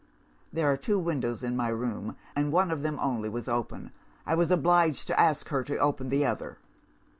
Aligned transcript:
There 0.51 0.65
are 0.65 0.77
two 0.77 0.97
windows 0.97 1.43
in 1.43 1.55
my 1.55 1.67
room, 1.67 2.17
and 2.35 2.51
one 2.51 2.71
of 2.71 2.81
them 2.81 2.97
only 2.99 3.29
was 3.29 3.47
open. 3.47 3.91
I 4.25 4.33
was 4.33 4.49
obliged 4.49 5.05
to 5.05 5.19
ask 5.19 5.49
her 5.49 5.63
to 5.65 5.77
open 5.77 6.09
the 6.09 6.25
other. 6.25 6.57